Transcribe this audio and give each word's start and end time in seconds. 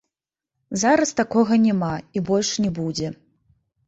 Зараз 0.83 1.11
такога 1.19 1.53
няма 1.65 1.89
і 2.21 2.23
больш 2.31 2.49
не 2.65 2.71
будзе. 2.79 3.07